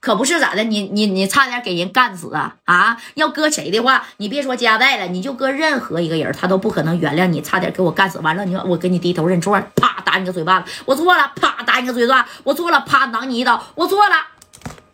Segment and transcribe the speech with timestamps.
[0.00, 3.00] 可不是咋的，你你你差点给人干死啊啊！
[3.14, 8.18] 要搁谁的话，你别说加代了，你就搁任何一个人，他都不可能原谅你，差点给我干死。
[8.20, 14.14] 完了，你说我给你低头认错，啪打你个嘴巴子，我错了，啪打你个嘴巴子，我错了，啪挠你一刀，我错了，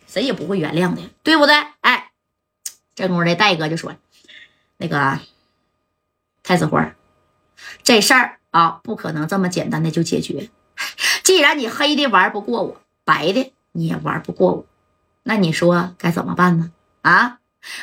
[0.07, 1.55] 谁也不会原谅的，对不对？
[1.81, 2.11] 哎，
[2.95, 3.95] 这功夫这戴哥就说，
[4.77, 5.19] 那个
[6.43, 6.93] 太子花，
[7.83, 10.49] 这事儿啊，不可能这么简单的就解决。
[11.23, 14.65] 既然你黑的玩不过我，白的你也玩不过我，
[15.27, 16.71] 那你说该怎么办呢？
[17.01, 17.39] 啊，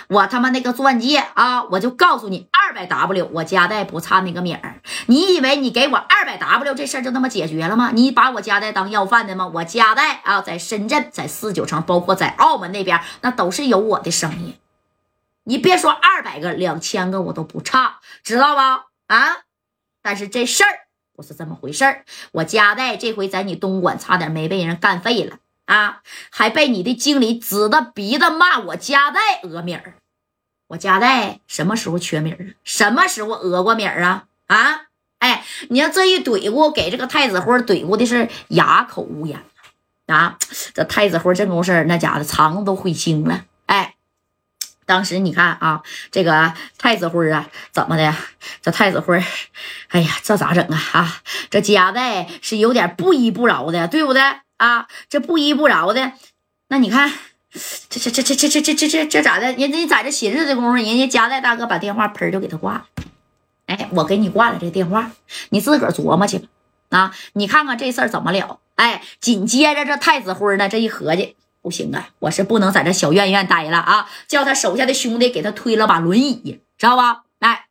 [0.08, 4.80] 我他妈那个钻戒啊，我就告诉你，二百 W，我家代不差那个米儿。
[5.06, 7.90] 你以为你给我二百 W 这事儿就那么解决了吗？
[7.92, 9.46] 你把我家代当要饭的吗？
[9.46, 14.56] 我家代啊，在深圳，在四九城，包括在澳门那边，那都是有我的生意。
[15.44, 18.86] 你别说二百个、两千个，我都不差，知道吧？
[19.08, 19.44] 啊，
[20.00, 20.68] 但是这事儿。
[21.16, 25.36] 不是这么回事儿，我家代这回在你东莞差点没被人干废了
[25.66, 26.00] 啊，
[26.30, 29.94] 还被你的经理指着鼻子骂我夹带讹米儿。
[30.68, 32.50] 我夹带什么时候缺米儿啊？
[32.64, 34.24] 什么时候讹过米儿啊？
[34.46, 34.82] 啊，
[35.18, 39.42] 哎，你要这一怼过，给这个太子辉怼过的是哑口无言
[40.06, 40.36] 啊！
[40.74, 43.94] 这太子辉这功事那家伙肠子都悔青了，哎。
[44.86, 48.14] 当时你看啊，这个太子辉啊，怎么的？
[48.60, 49.24] 这太子辉，
[49.88, 50.78] 哎呀，这咋整啊？
[50.92, 54.22] 啊，这夹带是有点不依不饶的，对不对
[54.56, 54.88] 啊？
[55.08, 56.12] 这不依不饶的，
[56.68, 57.12] 那你看，
[57.88, 59.52] 这这这这这这这这这这咋的？
[59.52, 62.86] 人家在这寻思的功夫，人家家代大哥把电话喷就给他挂了。
[63.66, 65.10] 哎，我给你挂了这电话，
[65.50, 66.48] 你自个儿琢磨去吧。
[66.90, 68.60] 啊，你看看这事儿怎么了？
[68.76, 71.36] 哎，紧接着这太子辉呢，这一合计。
[71.62, 74.06] 不行啊，我是不能在这小院院待了啊！
[74.28, 77.22] 叫他手下的兄弟给他推了把轮椅，知道吧？
[77.38, 77.68] 哎，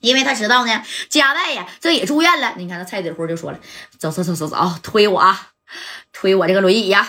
[0.00, 2.52] 因为他知道呢，家代呀，这也住院了。
[2.58, 3.58] 你看，那蔡子辉就说了
[3.98, 5.52] ：“走走走走走，推我啊，
[6.12, 7.06] 推我这个轮椅呀，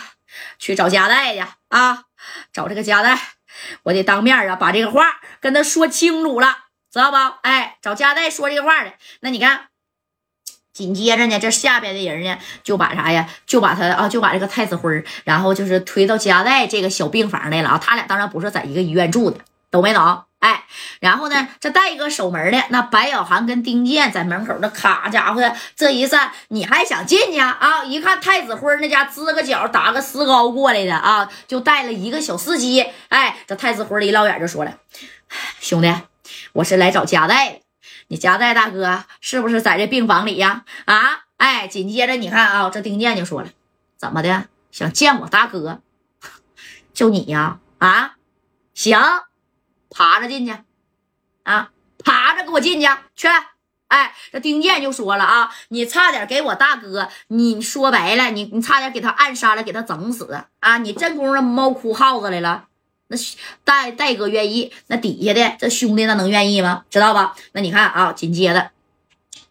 [0.58, 2.04] 去找加代去啊，
[2.52, 3.20] 找这个加代，
[3.84, 6.56] 我得当面啊，把这个话跟他说清楚了，
[6.92, 7.40] 知道吧？
[7.44, 8.94] 哎，找加代说这个话的。
[9.22, 9.68] 那你看。”
[10.72, 13.28] 紧接着呢，这下边的人呢，就把啥呀？
[13.46, 17.78] 就把他啊，就把这个太子辉然后就是推到加代这个小病房来了啊。
[17.78, 20.24] 他俩当然不是在一个医院住的，懂没懂？
[20.40, 20.66] 哎，
[21.00, 25.42] 然后呢，这带一个守门的那白小涵跟丁健在门口，那咔家伙
[25.76, 27.84] 这一站，你还想进去啊？
[27.84, 32.86] 一看太子辉那家支个脚打个石膏过来的啊，就带了一个小司机。
[33.10, 34.78] 哎，这太子辉一老远就说了
[35.60, 35.94] ：“兄弟，
[36.54, 37.62] 我是来找家代的。”
[38.08, 40.64] 你夹代大哥是不是在这病房里呀？
[40.86, 43.50] 啊，哎，紧接着你看啊，这丁健就说了，
[43.98, 44.46] 怎么的？
[44.72, 45.82] 想见我大哥？
[46.94, 47.60] 就你呀？
[47.80, 48.16] 啊，
[48.74, 49.00] 行，
[50.00, 50.56] 爬着进去，
[51.44, 51.72] 啊，
[52.06, 52.88] 爬着给我进去
[53.18, 53.28] 去。
[53.90, 60.78] 哎，这丁健就说了啊，你差点给我大哥，你说白了，你你差点给他暗杀了，给他整死啊！
[60.78, 62.68] 你这功夫猫哭耗子来了。
[63.08, 63.18] 那
[63.66, 66.86] 戴戴哥愿意，那底下的这兄弟那能愿意吗？
[66.90, 67.36] 知道吧？
[67.52, 68.72] 那你看啊，紧接着，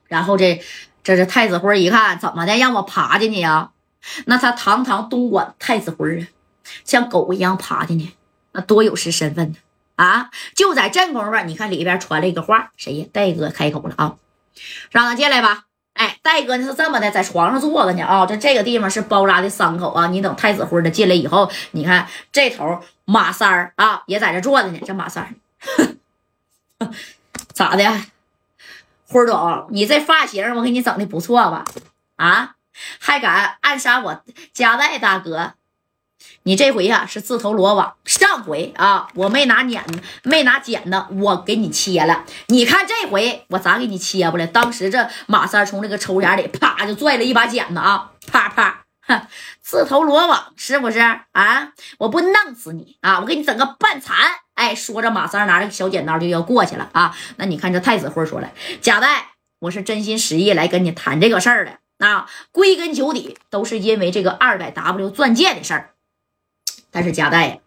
[0.06, 0.62] 然后这
[1.02, 3.72] 这是太子辉一看，怎么的，让我爬进去呀？
[4.24, 6.26] 那他堂堂东莞太子辉啊，
[6.84, 8.14] 像狗一样爬进去，
[8.52, 9.58] 那多有失身份呢
[9.98, 10.30] 啊！
[10.54, 13.06] 就在这功夫，你看里边传了一个话，谁呀？
[13.12, 14.14] 戴哥开口了啊，
[14.92, 15.64] 让他进来吧。
[15.94, 20.06] 哎，戴哥呢是这么的，在床上坐着呢啊，这这个地方是包扎的伤口啊。
[20.06, 24.78] 你等太子辉的进来以后，你看这头马三儿啊也在这坐着呢。
[24.86, 25.34] 这马三儿
[27.52, 27.84] 咋的？
[29.08, 31.64] 辉总，你这发型我给你整的不错吧？
[32.14, 32.54] 啊，
[33.00, 34.22] 还敢暗杀我
[34.52, 35.54] 家代大哥？
[36.44, 37.94] 你这回呀是自投罗网。
[38.04, 39.84] 上回啊，我没拿剪，
[40.22, 42.24] 没拿剪子，我给你切了。
[42.46, 44.46] 你看这回我咋给你切不了？
[44.46, 49.26] 当时这马三从这个抽匣里啪就拽了一把剪子啊，啪啪，哼，
[49.60, 51.72] 自投罗网是不是啊？
[51.98, 53.20] 我不弄死你啊！
[53.20, 54.16] 我给你整个半残。
[54.54, 57.14] 哎，说着马三拿着小剪刀就要过去了啊。
[57.36, 58.50] 那你看这太子辉说了，
[58.80, 62.28] 贾代，我是真心实意来跟你谈这个事儿的啊。
[62.52, 65.90] 归根究底都是因为这个二百 W 钻戒的事儿。
[66.98, 67.58] 但是贾代呀，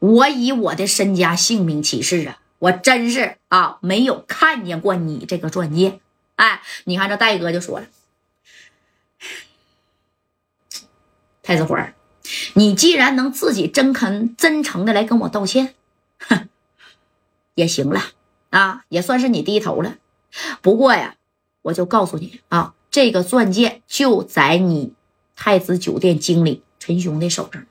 [0.00, 5.98] 我以我的身家性命起誓啊，我真是啊没有看见过你这个钻戒。
[6.34, 7.86] 哎，你看这戴哥就说了，
[11.42, 11.88] 太子花
[12.52, 15.74] 你既然能自己真肯真诚的来跟我道歉，
[16.18, 16.50] 哼，
[17.54, 18.02] 也行了
[18.50, 19.96] 啊，也算是你低头了。
[20.60, 21.16] 不过呀，
[21.62, 24.92] 我就告诉你啊，这个钻戒就在你
[25.34, 27.64] 太子酒店经理陈雄的手上。